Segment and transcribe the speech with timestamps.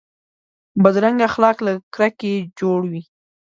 [0.83, 3.03] بدرنګه اخلاق له کرکې جوړ وي